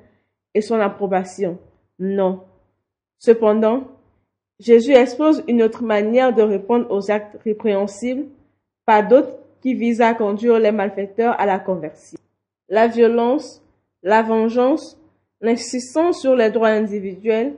et 0.54 0.60
son 0.60 0.80
approbation. 0.80 1.58
Non. 1.98 2.40
Cependant, 3.18 3.84
Jésus 4.58 4.92
expose 4.92 5.42
une 5.48 5.62
autre 5.62 5.82
manière 5.82 6.34
de 6.34 6.42
répondre 6.42 6.86
aux 6.90 7.10
actes 7.10 7.36
répréhensibles, 7.44 8.26
pas 8.86 9.02
d'autre 9.02 9.38
qui 9.60 9.74
vise 9.74 10.00
à 10.00 10.14
conduire 10.14 10.58
les 10.58 10.72
malfaiteurs 10.72 11.40
à 11.40 11.46
la 11.46 11.58
conversion. 11.58 12.18
La 12.68 12.88
violence, 12.88 13.62
la 14.02 14.22
vengeance, 14.22 14.98
l'insistance 15.40 16.20
sur 16.20 16.34
les 16.36 16.50
droits 16.50 16.68
individuels 16.68 17.54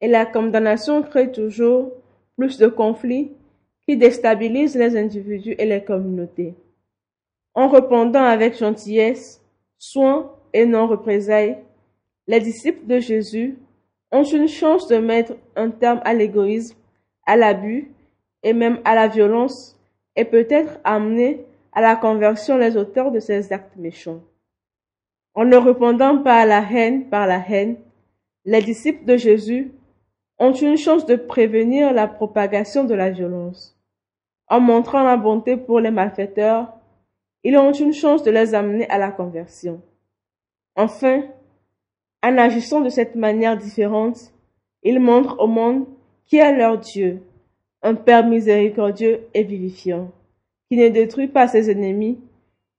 et 0.00 0.08
la 0.08 0.26
condamnation 0.26 1.02
créent 1.02 1.32
toujours 1.32 1.92
plus 2.36 2.58
de 2.58 2.66
conflits 2.66 3.32
qui 3.86 3.96
déstabilisent 3.96 4.76
les 4.76 4.96
individus 4.96 5.54
et 5.58 5.64
les 5.64 5.82
communautés. 5.82 6.54
En 7.54 7.68
répondant 7.68 8.24
avec 8.24 8.58
gentillesse, 8.58 9.40
soin 9.78 10.32
et 10.52 10.66
non 10.66 10.86
représailles, 10.86 11.58
les 12.26 12.40
disciples 12.40 12.86
de 12.86 12.98
Jésus 12.98 13.58
ont 14.12 14.24
une 14.24 14.48
chance 14.48 14.88
de 14.88 14.98
mettre 14.98 15.34
un 15.54 15.70
terme 15.70 16.00
à 16.04 16.14
l'égoïsme, 16.14 16.76
à 17.26 17.36
l'abus 17.36 17.90
et 18.42 18.52
même 18.52 18.80
à 18.84 18.94
la 18.94 19.08
violence 19.08 19.78
et 20.14 20.24
peut-être 20.24 20.78
amener 20.84 21.44
à 21.72 21.80
la 21.80 21.96
conversion 21.96 22.56
les 22.56 22.76
auteurs 22.76 23.10
de 23.10 23.20
ces 23.20 23.52
actes 23.52 23.76
méchants. 23.76 24.22
En 25.34 25.44
ne 25.44 25.56
répondant 25.56 26.22
pas 26.22 26.40
à 26.40 26.46
la 26.46 26.64
haine 26.72 27.08
par 27.10 27.26
la 27.26 27.42
haine, 27.46 27.76
les 28.44 28.62
disciples 28.62 29.04
de 29.04 29.16
Jésus 29.16 29.72
ont 30.38 30.52
une 30.52 30.76
chance 30.76 31.04
de 31.04 31.16
prévenir 31.16 31.92
la 31.92 32.06
propagation 32.06 32.84
de 32.84 32.94
la 32.94 33.10
violence. 33.10 33.76
En 34.48 34.60
montrant 34.60 35.02
la 35.02 35.16
bonté 35.16 35.56
pour 35.56 35.80
les 35.80 35.90
malfaiteurs, 35.90 36.72
ils 37.42 37.56
ont 37.56 37.72
une 37.72 37.92
chance 37.92 38.22
de 38.22 38.30
les 38.30 38.54
amener 38.54 38.88
à 38.88 38.98
la 38.98 39.10
conversion. 39.10 39.82
Enfin, 40.76 41.24
en 42.26 42.38
agissant 42.38 42.80
de 42.80 42.88
cette 42.88 43.14
manière 43.14 43.56
différente, 43.56 44.32
ils 44.82 44.98
montrent 44.98 45.38
au 45.38 45.46
monde 45.46 45.86
qui 46.26 46.38
est 46.38 46.56
leur 46.56 46.78
Dieu, 46.78 47.22
un 47.82 47.94
Père 47.94 48.26
miséricordieux 48.26 49.20
et 49.32 49.44
vivifiant, 49.44 50.10
qui 50.68 50.76
ne 50.76 50.88
détruit 50.88 51.28
pas 51.28 51.46
ses 51.46 51.70
ennemis, 51.70 52.18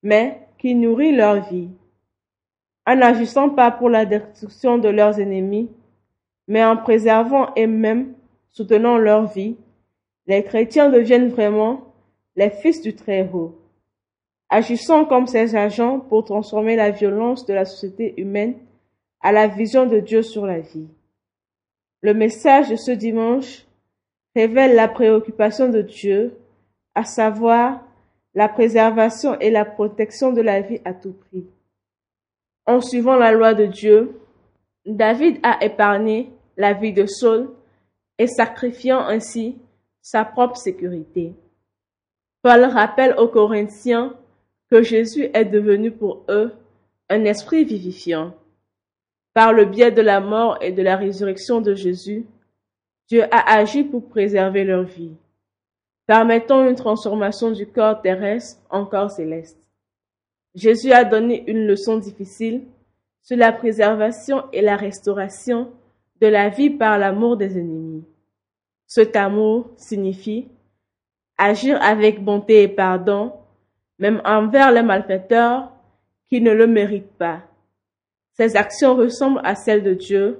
mais 0.04 0.42
qui 0.58 0.76
nourrit 0.76 1.16
leur 1.16 1.50
vie. 1.50 1.70
En 2.86 2.98
n'agissant 2.98 3.50
pas 3.50 3.72
pour 3.72 3.90
la 3.90 4.06
destruction 4.06 4.80
de 4.80 4.90
leurs 4.90 5.18
ennemis, 5.18 5.70
mais 6.50 6.64
en 6.66 6.76
préservant 6.76 7.54
et 7.56 7.68
même 7.68 8.16
soutenant 8.50 8.98
leur 8.98 9.28
vie, 9.28 9.56
les 10.26 10.44
chrétiens 10.44 10.90
deviennent 10.90 11.30
vraiment 11.30 11.94
les 12.36 12.50
fils 12.50 12.82
du 12.82 12.96
Très-Haut. 12.96 13.56
Agissant 14.50 15.06
comme 15.06 15.28
ces 15.28 15.56
agents 15.56 16.02
pour 16.02 16.26
transformer 16.26 16.76
la 16.76 16.92
violence 16.92 17.46
de 17.46 17.54
la 17.54 17.64
société 17.64 18.14
humaine 18.18 18.56
à 19.22 19.32
la 19.32 19.48
vision 19.48 19.86
de 19.86 20.00
Dieu 20.00 20.22
sur 20.22 20.46
la 20.46 20.60
vie. 20.60 20.88
Le 22.02 22.14
message 22.14 22.70
de 22.70 22.76
ce 22.76 22.92
dimanche 22.92 23.66
révèle 24.36 24.76
la 24.76 24.88
préoccupation 24.88 25.70
de 25.70 25.82
Dieu, 25.82 26.38
à 26.94 27.04
savoir 27.04 27.84
la 28.36 28.48
préservation 28.48 29.40
et 29.40 29.50
la 29.50 29.66
protection 29.66 30.32
de 30.32 30.42
la 30.42 30.62
vie 30.62 30.80
à 30.86 30.94
tout 30.94 31.14
prix. 31.14 31.46
En 32.66 32.82
suivant 32.82 33.16
la 33.16 33.32
loi 33.32 33.54
de 33.54 33.66
Dieu, 33.66 34.20
David 34.86 35.40
a 35.42 35.64
épargné 35.64 36.32
la 36.56 36.74
vie 36.74 36.94
de 36.94 37.06
Saul 37.06 37.50
et 38.20 38.28
sacrifiant 38.28 39.00
ainsi 39.00 39.58
sa 40.02 40.24
propre 40.24 40.58
sécurité. 40.58 41.34
Paul 42.42 42.64
rappelle 42.64 43.16
aux 43.18 43.28
Corinthiens 43.28 44.16
que 44.70 44.84
Jésus 44.84 45.30
est 45.34 45.46
devenu 45.46 45.92
pour 45.92 46.24
eux 46.30 46.54
un 47.10 47.26
esprit 47.26 47.64
vivifiant. 47.64 48.34
Par 49.38 49.54
le 49.54 49.66
biais 49.66 49.92
de 49.92 50.02
la 50.02 50.20
mort 50.20 50.58
et 50.62 50.72
de 50.72 50.82
la 50.82 50.96
résurrection 50.96 51.62
de 51.62 51.76
Jésus, 51.76 52.26
Dieu 53.08 53.26
a 53.26 53.54
agi 53.54 53.84
pour 53.84 54.10
préserver 54.10 54.64
leur 54.64 54.82
vie, 54.82 55.14
permettant 56.08 56.68
une 56.68 56.74
transformation 56.74 57.52
du 57.52 57.68
corps 57.68 58.02
terrestre 58.02 58.60
en 58.72 58.84
corps 58.84 59.12
céleste. 59.12 59.60
Jésus 60.56 60.92
a 60.92 61.04
donné 61.04 61.44
une 61.46 61.68
leçon 61.68 62.00
difficile 62.00 62.64
sur 63.22 63.38
la 63.38 63.52
préservation 63.52 64.46
et 64.54 64.62
la 64.62 64.76
restauration 64.76 65.72
de 66.20 66.26
la 66.26 66.50
vie 66.50 66.72
par 66.72 66.98
l'amour 66.98 67.38
des 67.38 67.60
ennemis. 67.60 68.06
Cet 68.88 69.16
amour 69.16 69.70
signifie 69.76 70.48
agir 71.38 71.80
avec 71.84 72.24
bonté 72.24 72.64
et 72.64 72.68
pardon, 72.68 73.34
même 74.00 74.20
envers 74.26 74.72
les 74.72 74.82
malfaiteurs 74.82 75.72
qui 76.28 76.42
ne 76.42 76.54
le 76.54 76.66
méritent 76.66 77.16
pas. 77.20 77.47
Ces 78.38 78.56
actions 78.56 78.96
ressemblent 78.96 79.42
à 79.44 79.56
celles 79.56 79.84
de 79.84 79.94
Dieu 79.94 80.40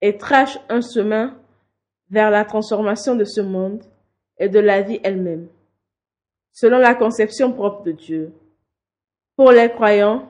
et 0.00 0.16
trachent 0.16 0.58
un 0.68 0.80
chemin 0.80 1.36
vers 2.10 2.30
la 2.30 2.44
transformation 2.44 3.14
de 3.14 3.24
ce 3.24 3.40
monde 3.40 3.84
et 4.38 4.48
de 4.48 4.58
la 4.58 4.82
vie 4.82 4.98
elle-même, 5.04 5.46
selon 6.52 6.78
la 6.78 6.94
conception 6.94 7.52
propre 7.52 7.84
de 7.84 7.92
Dieu. 7.92 8.32
Pour 9.36 9.52
les 9.52 9.70
croyants, 9.70 10.28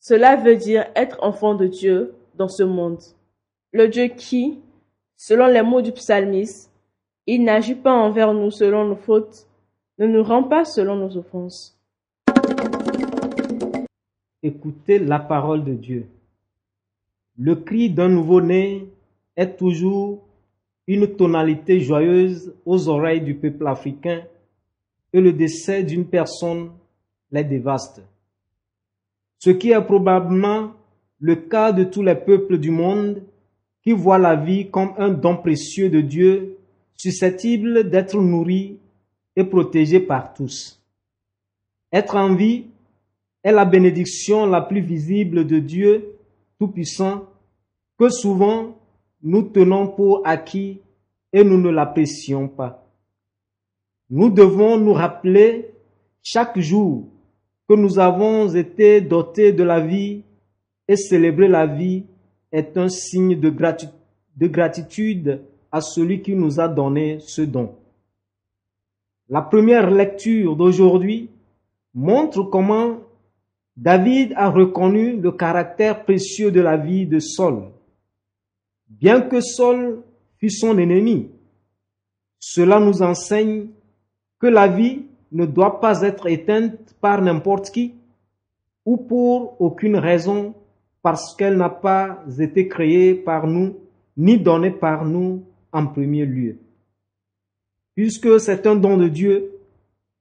cela 0.00 0.34
veut 0.34 0.56
dire 0.56 0.86
être 0.96 1.18
enfant 1.22 1.54
de 1.54 1.68
Dieu 1.68 2.14
dans 2.34 2.48
ce 2.48 2.64
monde. 2.64 3.00
Le 3.72 3.86
Dieu 3.86 4.08
qui, 4.08 4.60
selon 5.16 5.46
les 5.46 5.62
mots 5.62 5.82
du 5.82 5.92
psalmiste, 5.92 6.72
il 7.26 7.44
n'agit 7.44 7.76
pas 7.76 7.92
envers 7.92 8.34
nous 8.34 8.50
selon 8.50 8.84
nos 8.86 8.96
fautes, 8.96 9.46
ne 9.98 10.06
nous 10.06 10.24
rend 10.24 10.42
pas 10.42 10.64
selon 10.64 10.96
nos 10.96 11.16
offenses. 11.16 11.78
Écoutez 14.42 14.98
la 14.98 15.20
parole 15.20 15.64
de 15.64 15.74
Dieu. 15.74 16.08
Le 17.36 17.56
cri 17.56 17.90
d'un 17.90 18.08
nouveau-né 18.08 18.86
est 19.36 19.56
toujours 19.56 20.24
une 20.86 21.16
tonalité 21.16 21.80
joyeuse 21.80 22.54
aux 22.64 22.88
oreilles 22.88 23.22
du 23.22 23.34
peuple 23.34 23.66
africain 23.66 24.22
et 25.12 25.20
le 25.20 25.32
décès 25.32 25.82
d'une 25.82 26.06
personne 26.06 26.70
les 27.32 27.42
dévaste. 27.42 28.02
Ce 29.38 29.50
qui 29.50 29.72
est 29.72 29.80
probablement 29.80 30.72
le 31.18 31.36
cas 31.36 31.72
de 31.72 31.84
tous 31.84 32.02
les 32.02 32.14
peuples 32.14 32.58
du 32.58 32.70
monde 32.70 33.22
qui 33.82 33.92
voient 33.92 34.18
la 34.18 34.36
vie 34.36 34.70
comme 34.70 34.94
un 34.96 35.10
don 35.10 35.36
précieux 35.36 35.90
de 35.90 36.00
Dieu, 36.00 36.56
susceptible 36.96 37.90
d'être 37.90 38.16
nourri 38.20 38.78
et 39.34 39.44
protégé 39.44 40.00
par 40.00 40.32
tous. 40.34 40.80
Être 41.92 42.16
en 42.16 42.34
vie 42.34 42.66
est 43.42 43.52
la 43.52 43.64
bénédiction 43.64 44.46
la 44.46 44.60
plus 44.60 44.80
visible 44.80 45.46
de 45.46 45.58
Dieu 45.58 46.13
Tout-Puissant 46.58 47.26
que 47.98 48.08
souvent 48.08 48.76
nous 49.22 49.42
tenons 49.42 49.88
pour 49.88 50.26
acquis 50.26 50.80
et 51.32 51.42
nous 51.44 51.60
ne 51.60 51.70
l'apprécions 51.70 52.48
pas. 52.48 52.86
Nous 54.10 54.30
devons 54.30 54.78
nous 54.78 54.92
rappeler 54.92 55.70
chaque 56.22 56.58
jour 56.58 57.08
que 57.68 57.74
nous 57.74 57.98
avons 57.98 58.54
été 58.54 59.00
dotés 59.00 59.52
de 59.52 59.64
la 59.64 59.80
vie 59.80 60.22
et 60.86 60.96
célébrer 60.96 61.48
la 61.48 61.66
vie 61.66 62.04
est 62.52 62.76
un 62.76 62.88
signe 62.88 63.40
de, 63.40 63.50
de 63.50 64.46
gratitude 64.46 65.42
à 65.72 65.80
celui 65.80 66.22
qui 66.22 66.34
nous 66.34 66.60
a 66.60 66.68
donné 66.68 67.18
ce 67.20 67.42
don. 67.42 67.74
La 69.28 69.40
première 69.42 69.90
lecture 69.90 70.54
d'aujourd'hui 70.54 71.30
montre 71.94 72.42
comment 72.42 72.98
David 73.76 74.34
a 74.36 74.50
reconnu 74.50 75.20
le 75.20 75.32
caractère 75.32 76.04
précieux 76.04 76.50
de 76.50 76.60
la 76.60 76.76
vie 76.76 77.06
de 77.06 77.18
Saul. 77.18 77.70
Bien 78.88 79.20
que 79.20 79.40
Saul 79.40 80.02
fût 80.38 80.50
son 80.50 80.78
ennemi, 80.78 81.30
cela 82.38 82.78
nous 82.78 83.02
enseigne 83.02 83.68
que 84.38 84.46
la 84.46 84.68
vie 84.68 85.06
ne 85.32 85.46
doit 85.46 85.80
pas 85.80 86.02
être 86.02 86.28
éteinte 86.28 86.94
par 87.00 87.20
n'importe 87.20 87.70
qui 87.70 87.94
ou 88.84 88.96
pour 88.96 89.60
aucune 89.60 89.96
raison 89.96 90.54
parce 91.02 91.34
qu'elle 91.34 91.56
n'a 91.56 91.70
pas 91.70 92.22
été 92.38 92.68
créée 92.68 93.14
par 93.14 93.46
nous 93.46 93.76
ni 94.16 94.38
donnée 94.38 94.70
par 94.70 95.04
nous 95.04 95.44
en 95.72 95.86
premier 95.86 96.24
lieu. 96.24 96.58
Puisque 97.94 98.38
c'est 98.40 98.66
un 98.66 98.76
don 98.76 98.96
de 98.96 99.08
Dieu, 99.08 99.58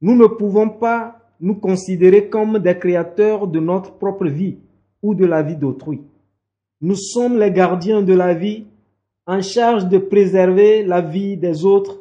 nous 0.01 0.15
ne 0.15 0.27
pouvons 0.27 0.69
pas 0.69 1.22
nous 1.39 1.55
considérer 1.55 2.29
comme 2.29 2.59
des 2.59 2.77
créateurs 2.77 3.47
de 3.47 3.59
notre 3.59 3.93
propre 3.93 4.25
vie 4.27 4.57
ou 5.01 5.13
de 5.15 5.25
la 5.25 5.41
vie 5.41 5.55
d'autrui. 5.55 6.01
Nous 6.81 6.95
sommes 6.95 7.37
les 7.37 7.51
gardiens 7.51 8.01
de 8.01 8.13
la 8.13 8.33
vie 8.33 8.65
en 9.25 9.41
charge 9.41 9.87
de 9.87 9.97
préserver 9.97 10.83
la 10.83 11.01
vie 11.01 11.37
des 11.37 11.65
autres 11.65 11.99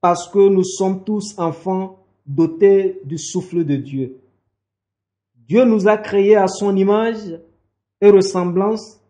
parce 0.00 0.28
que 0.28 0.48
nous 0.48 0.64
sommes 0.64 1.04
tous 1.04 1.38
enfants 1.38 1.98
dotés 2.26 3.00
du 3.04 3.18
souffle 3.18 3.64
de 3.64 3.76
Dieu. 3.76 4.18
Dieu 5.48 5.64
nous 5.64 5.86
a 5.86 5.96
créés 5.96 6.36
à 6.36 6.48
son 6.48 6.76
image 6.76 7.38
et 8.00 8.10
ressemblance 8.10 9.00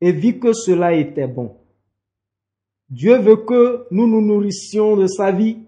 et 0.00 0.12
vit 0.12 0.38
que 0.38 0.52
cela 0.52 0.92
était 0.94 1.26
bon. 1.26 1.56
Dieu 2.90 3.16
veut 3.18 3.36
que 3.36 3.86
nous 3.90 4.06
nous 4.06 4.20
nourrissions 4.20 4.96
de 4.96 5.06
sa 5.06 5.32
vie 5.32 5.58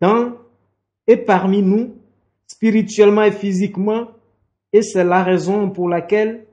dans 0.00 0.32
et 1.06 1.18
parmi 1.18 1.62
nous, 1.62 1.94
spirituellement 2.54 3.24
et 3.24 3.32
physiquement, 3.32 4.06
et 4.72 4.82
c'est 4.82 5.02
la 5.02 5.24
raison 5.24 5.70
pour 5.70 5.88
laquelle 5.88 6.46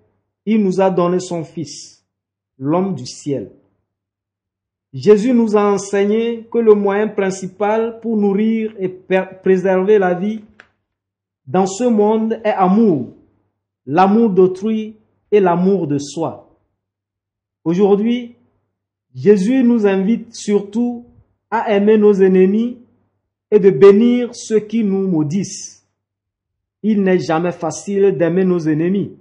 il 0.47 0.63
nous 0.63 0.81
a 0.81 0.89
donné 0.89 1.19
son 1.19 1.43
Fils, 1.43 2.03
l'homme 2.57 2.95
du 2.95 3.05
ciel. 3.05 3.51
Jésus 4.91 5.31
nous 5.33 5.55
a 5.55 5.61
enseigné 5.61 6.47
que 6.51 6.57
le 6.57 6.73
moyen 6.73 7.07
principal 7.07 7.99
pour 8.01 8.17
nourrir 8.17 8.73
et 8.79 8.89
préserver 8.89 9.99
la 9.99 10.15
vie 10.15 10.41
dans 11.45 11.67
ce 11.67 11.83
monde 11.83 12.41
est 12.43 12.49
amour, 12.49 13.13
l'amour 13.85 14.31
d'autrui 14.31 14.95
et 15.31 15.39
l'amour 15.39 15.85
de 15.85 15.99
soi. 15.99 16.57
Aujourd'hui, 17.63 18.35
Jésus 19.13 19.63
nous 19.63 19.85
invite 19.85 20.33
surtout 20.33 21.05
à 21.51 21.75
aimer 21.75 21.97
nos 21.97 22.13
ennemis 22.13 22.79
et 23.51 23.59
de 23.59 23.69
bénir 23.69 24.31
ceux 24.33 24.61
qui 24.61 24.83
nous 24.83 25.07
maudissent. 25.07 25.80
Il 26.83 27.03
n'est 27.03 27.19
jamais 27.19 27.51
facile 27.51 28.17
d'aimer 28.17 28.43
nos 28.43 28.59
ennemis, 28.67 29.17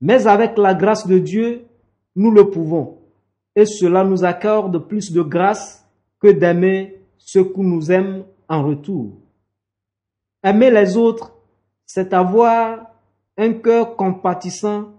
mais 0.00 0.26
avec 0.26 0.58
la 0.58 0.74
grâce 0.74 1.06
de 1.06 1.18
Dieu, 1.18 1.66
nous 2.16 2.30
le 2.30 2.50
pouvons 2.50 2.98
et 3.56 3.66
cela 3.66 4.04
nous 4.04 4.24
accorde 4.24 4.88
plus 4.88 5.12
de 5.12 5.22
grâce 5.22 5.88
que 6.20 6.28
d'aimer 6.28 7.00
ceux 7.18 7.44
qui 7.44 7.60
nous 7.60 7.90
aiment 7.90 8.24
en 8.48 8.66
retour. 8.66 9.12
Aimer 10.42 10.70
les 10.70 10.96
autres, 10.96 11.32
c'est 11.86 12.12
avoir 12.12 12.86
un 13.36 13.52
cœur 13.54 13.96
compatissant 13.96 14.92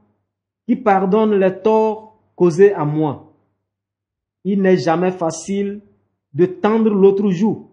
qui 0.68 0.76
pardonne 0.76 1.36
les 1.36 1.62
torts 1.62 2.18
causés 2.36 2.74
à 2.74 2.86
moi. 2.86 3.34
Il 4.44 4.62
n'est 4.62 4.78
jamais 4.78 5.12
facile 5.12 5.82
de 6.34 6.46
tendre 6.46 6.90
l'autre 6.90 7.30
joue. 7.30 7.70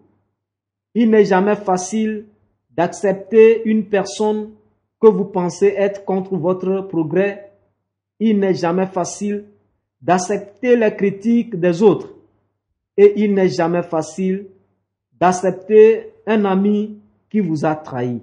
Il 0.93 1.09
n'est 1.09 1.25
jamais 1.25 1.55
facile 1.55 2.27
d'accepter 2.75 3.63
une 3.65 3.85
personne 3.85 4.51
que 4.99 5.07
vous 5.07 5.25
pensez 5.25 5.73
être 5.77 6.05
contre 6.05 6.35
votre 6.37 6.81
progrès. 6.81 7.51
Il 8.19 8.39
n'est 8.39 8.53
jamais 8.55 8.87
facile 8.87 9.45
d'accepter 10.01 10.75
les 10.75 10.95
critiques 10.95 11.59
des 11.59 11.81
autres. 11.81 12.13
Et 12.97 13.13
il 13.23 13.33
n'est 13.33 13.49
jamais 13.49 13.83
facile 13.83 14.47
d'accepter 15.19 16.13
un 16.25 16.45
ami 16.45 16.99
qui 17.29 17.39
vous 17.39 17.65
a 17.65 17.75
trahi. 17.75 18.21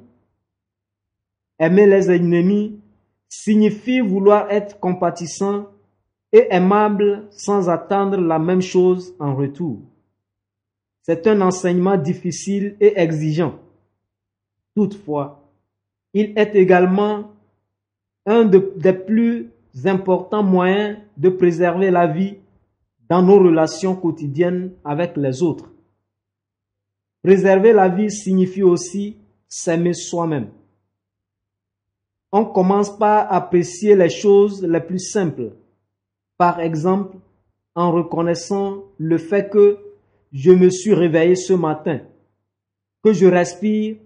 Aimer 1.59 1.87
les 1.87 2.11
ennemis 2.11 2.81
signifie 3.29 4.01
vouloir 4.01 4.51
être 4.51 4.79
compatissant 4.81 5.67
et 6.33 6.47
aimable 6.51 7.27
sans 7.31 7.69
attendre 7.69 8.19
la 8.19 8.39
même 8.39 8.63
chose 8.63 9.15
en 9.19 9.35
retour. 9.35 9.81
C'est 11.03 11.27
un 11.27 11.41
enseignement 11.41 11.97
difficile 11.97 12.77
et 12.81 12.99
exigeant. 12.99 13.59
Toutefois, 14.81 15.47
il 16.14 16.33
est 16.38 16.55
également 16.55 17.33
un 18.25 18.47
des 18.47 18.95
plus 18.95 19.51
importants 19.85 20.43
moyens 20.43 20.97
de 21.19 21.29
préserver 21.29 21.90
la 21.90 22.07
vie 22.07 22.38
dans 23.07 23.21
nos 23.21 23.38
relations 23.38 23.95
quotidiennes 23.95 24.73
avec 24.83 25.19
les 25.19 25.43
autres. 25.43 25.71
Préserver 27.23 27.75
la 27.75 27.90
vie 27.90 28.11
signifie 28.11 28.62
aussi 28.62 29.19
s'aimer 29.47 29.93
soi-même. 29.93 30.49
On 32.33 32.47
commence 32.47 32.97
par 32.97 33.31
apprécier 33.31 33.95
les 33.95 34.09
choses 34.09 34.64
les 34.64 34.81
plus 34.81 35.11
simples. 35.11 35.53
Par 36.38 36.59
exemple, 36.59 37.19
en 37.75 37.93
reconnaissant 37.93 38.85
le 38.97 39.19
fait 39.19 39.51
que 39.51 39.77
je 40.33 40.53
me 40.53 40.71
suis 40.71 40.95
réveillé 40.95 41.37
ce 41.37 41.53
matin, 41.53 42.01
que 43.05 43.12
je 43.12 43.27
respire, 43.27 43.99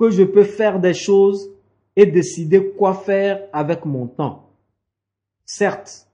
que 0.00 0.08
je 0.08 0.22
peux 0.22 0.44
faire 0.44 0.80
des 0.80 0.94
choses 0.94 1.50
et 1.94 2.06
décider 2.06 2.70
quoi 2.70 2.94
faire 2.94 3.46
avec 3.52 3.84
mon 3.84 4.06
temps. 4.06 4.48
Certes, 5.44 6.08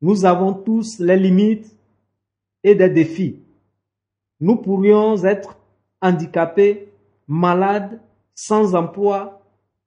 nous 0.00 0.24
avons 0.24 0.52
tous 0.52 0.98
les 0.98 1.16
limites 1.16 1.72
et 2.64 2.74
des 2.74 2.88
défis. 2.88 3.38
Nous 4.40 4.56
pourrions 4.56 5.22
être 5.22 5.56
handicapés, 6.00 6.92
malades, 7.28 8.00
sans 8.34 8.74
emploi, 8.74 9.40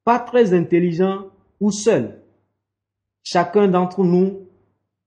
pas 0.06 0.20
très 0.20 0.54
intelligents 0.54 1.26
ou 1.60 1.72
seuls. 1.72 2.22
Chacun 3.22 3.68
d'entre 3.68 4.02
nous 4.06 4.48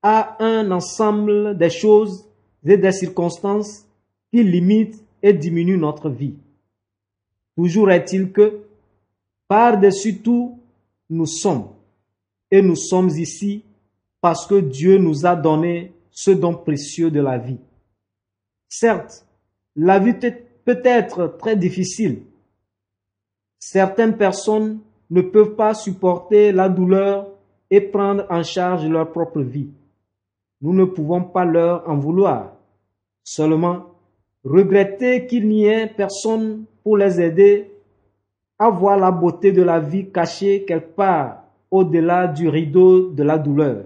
a 0.03 0.37
un 0.45 0.71
ensemble 0.71 1.57
des 1.57 1.71
choses 1.71 2.29
et 2.63 2.77
des 2.77 2.93
circonstances 2.93 3.87
qui 4.31 4.43
limitent 4.43 5.03
et 5.23 5.33
diminuent 5.33 5.79
notre 5.79 6.11
vie. 6.11 6.37
Toujours 7.59 7.91
est-il 7.91 8.31
que, 8.31 8.61
par-dessus 9.49 10.23
tout, 10.23 10.61
nous 11.11 11.27
sommes. 11.27 11.71
Et 12.53 12.63
nous 12.63 12.77
sommes 12.77 13.09
ici 13.09 13.65
parce 14.21 14.47
que 14.47 14.61
Dieu 14.61 14.97
nous 14.99 15.27
a 15.27 15.35
donné 15.35 15.93
ce 16.13 16.31
don 16.31 16.55
précieux 16.55 17.11
de 17.11 17.21
la 17.21 17.37
vie. 17.37 17.59
Certes, 18.69 19.27
la 19.75 19.99
vie 19.99 20.15
peut 20.65 20.81
être 20.85 21.37
très 21.37 21.57
difficile. 21.57 22.23
Certaines 23.59 24.17
personnes 24.17 24.79
ne 25.11 25.23
peuvent 25.23 25.57
pas 25.57 25.75
supporter 25.75 26.53
la 26.53 26.69
douleur 26.69 27.27
et 27.71 27.81
prendre 27.81 28.25
en 28.31 28.45
charge 28.45 28.87
leur 28.87 29.11
propre 29.11 29.41
vie. 29.41 29.73
Nous 30.61 30.75
ne 30.75 30.85
pouvons 30.85 31.25
pas 31.25 31.45
leur 31.45 31.89
en 31.89 31.97
vouloir. 31.97 32.53
Seulement, 33.25 33.97
regretter 34.45 35.27
qu'il 35.27 35.49
n'y 35.49 35.65
ait 35.65 35.89
personne 35.89 36.65
pour 36.89 36.97
les 36.97 37.21
aider 37.21 37.71
à 38.59 38.71
voir 38.71 38.97
la 38.97 39.11
beauté 39.11 39.53
de 39.53 39.61
la 39.61 39.79
vie 39.79 40.11
cachée 40.11 40.65
quelque 40.65 40.95
part 40.95 41.45
au-delà 41.71 42.27
du 42.27 42.49
rideau 42.49 43.11
de 43.11 43.23
la 43.23 43.37
douleur. 43.37 43.85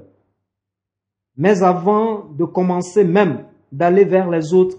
Mais 1.37 1.65
avant 1.65 2.27
de 2.27 2.45
commencer 2.45 3.03
même 3.03 3.45
d'aller 3.73 4.05
vers 4.05 4.31
les 4.31 4.55
autres, 4.55 4.79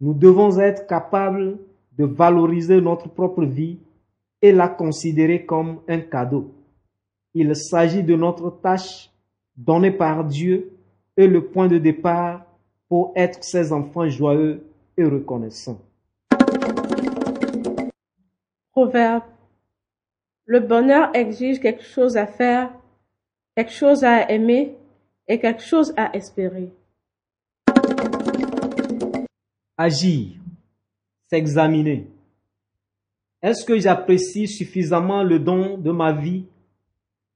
nous 0.00 0.14
devons 0.14 0.58
être 0.58 0.86
capables 0.86 1.58
de 1.98 2.06
valoriser 2.06 2.80
notre 2.80 3.10
propre 3.10 3.44
vie 3.44 3.78
et 4.40 4.50
la 4.50 4.68
considérer 4.68 5.44
comme 5.44 5.80
un 5.86 6.00
cadeau. 6.00 6.50
Il 7.34 7.54
s'agit 7.54 8.02
de 8.02 8.16
notre 8.16 8.58
tâche 8.62 9.10
donnée 9.54 9.90
par 9.90 10.24
Dieu 10.24 10.72
et 11.14 11.26
le 11.26 11.44
point 11.44 11.68
de 11.68 11.76
départ 11.76 12.46
pour 12.88 13.12
être 13.14 13.44
ses 13.44 13.70
enfants 13.70 14.08
joyeux 14.08 14.64
et 14.96 15.04
reconnaissants. 15.04 15.82
Proverbe. 18.74 19.22
Le 20.46 20.58
bonheur 20.58 21.14
exige 21.14 21.60
quelque 21.60 21.84
chose 21.84 22.16
à 22.16 22.26
faire, 22.26 22.72
quelque 23.54 23.70
chose 23.70 24.02
à 24.02 24.28
aimer 24.28 24.76
et 25.28 25.38
quelque 25.38 25.62
chose 25.62 25.94
à 25.96 26.12
espérer. 26.16 26.72
Agir, 29.78 30.32
s'examiner. 31.30 32.08
Est-ce 33.40 33.64
que 33.64 33.78
j'apprécie 33.78 34.48
suffisamment 34.48 35.22
le 35.22 35.38
don 35.38 35.78
de 35.78 35.92
ma 35.92 36.12
vie? 36.12 36.46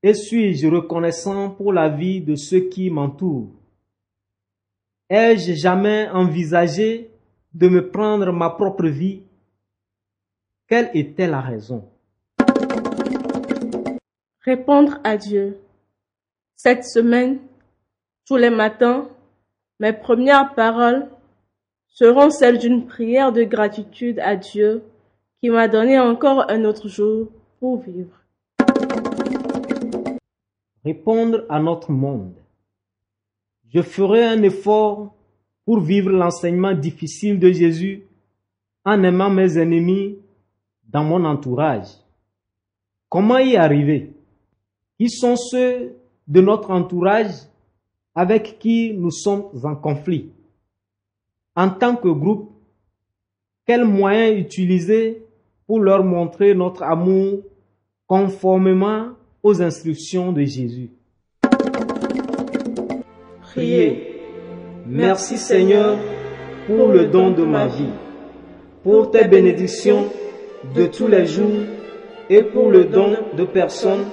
Et 0.03 0.14
suis-je 0.14 0.66
reconnaissant 0.66 1.51
pour 1.51 1.72
la 1.72 1.88
vie 1.88 2.20
de 2.20 2.35
ceux 2.35 2.68
qui 2.68 2.90
m'entourent? 2.90 3.55
Ai-je 5.09 5.53
jamais 5.53 6.09
envisagé 6.09 7.12
de 7.55 7.68
me 7.68 7.88
prendre 7.90 8.33
ma 8.33 8.51
propre 8.51 8.88
vie? 8.88 9.22
Quelle 10.68 10.90
était 10.92 11.26
la 11.26 11.40
raison? 11.40 11.83
Répondre 14.42 15.00
à 15.02 15.16
Dieu. 15.16 15.57
Cette 16.57 16.85
semaine, 16.85 17.38
tous 18.26 18.37
les 18.37 18.50
matins, 18.50 19.09
mes 19.81 19.94
premières 19.94 20.54
paroles 20.54 21.09
seront 21.88 22.28
celles 22.28 22.59
d'une 22.59 22.87
prière 22.87 23.33
de 23.33 23.44
gratitude 23.44 24.18
à 24.18 24.37
Dieu 24.37 24.83
qui 25.40 25.48
m'a 25.48 25.68
donné 25.68 25.98
encore 25.98 26.50
un 26.50 26.64
autre 26.66 26.88
jour 26.88 27.28
pour 27.61 27.81
vivre. 27.81 28.22
Répondre 30.85 31.46
à 31.48 31.61
notre 31.61 31.92
monde. 31.92 32.35
Je 33.72 33.81
ferai 33.81 34.22
un 34.22 34.42
effort 34.42 35.14
pour 35.64 35.81
vivre 35.81 36.11
l'enseignement 36.11 36.74
difficile 36.74 37.38
de 37.38 37.50
Jésus 37.50 38.02
en 38.85 39.02
aimant 39.02 39.31
mes 39.31 39.57
ennemis 39.57 40.18
dans 40.88 41.05
mon 41.05 41.24
entourage. 41.24 41.88
Comment 43.09 43.38
y 43.38 43.57
arriver? 43.57 44.12
Qui 44.98 45.11
sont 45.11 45.37
ceux 45.37 45.96
de 46.27 46.40
notre 46.40 46.70
entourage 46.70 47.35
avec 48.14 48.59
qui 48.59 48.94
nous 48.94 49.11
sommes 49.11 49.44
en 49.62 49.77
conflit? 49.77 50.33
En 51.55 51.70
tant 51.70 51.96
que 51.96 52.09
groupe, 52.09 52.53
quels 53.66 53.85
moyens 53.85 54.38
utiliser 54.38 55.22
pour 55.66 55.81
leur 55.81 56.03
montrer 56.03 56.55
notre 56.55 56.83
amour 56.83 57.40
conformément 58.07 59.11
aux 59.42 59.61
instructions 59.61 60.33
de 60.33 60.42
Jésus? 60.42 60.90
Priez. 63.42 64.05
Merci 64.87 65.37
Seigneur 65.37 65.98
pour 66.66 66.88
le 66.88 67.07
don 67.07 67.31
de 67.31 67.44
ma 67.44 67.66
vie, 67.66 67.92
pour 68.83 69.11
tes 69.11 69.27
bénédictions 69.27 70.07
de 70.75 70.87
tous 70.87 71.07
les 71.07 71.27
jours 71.27 71.64
et 72.29 72.42
pour 72.42 72.71
le 72.71 72.85
don 72.85 73.16
de 73.37 73.44
personnes 73.44 74.07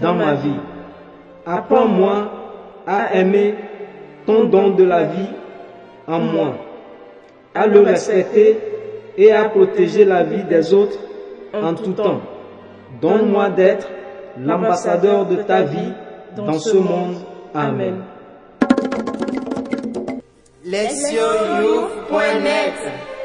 dans 0.00 0.14
ma 0.14 0.34
vie. 0.34 0.60
Apprends-moi 1.46 2.30
à 2.86 3.14
aimer 3.14 3.54
ton 4.26 4.44
don 4.44 4.70
de 4.70 4.84
la 4.84 5.04
vie 5.04 5.28
en 6.06 6.18
moi, 6.20 6.54
à 7.54 7.66
le 7.66 7.80
respecter 7.80 8.58
et 9.16 9.32
à 9.32 9.48
protéger 9.48 10.04
la 10.04 10.22
vie 10.24 10.44
des 10.44 10.72
autres 10.72 10.98
en 11.52 11.74
tout 11.74 11.92
temps. 11.92 12.20
Donne-moi 13.00 13.50
d'être 13.50 13.88
l'ambassadeur 14.38 15.26
de 15.26 15.36
ta 15.36 15.62
vie 15.62 15.92
dans 16.36 16.58
ce 16.58 16.76
monde. 16.76 17.16
Amen. 17.54 18.02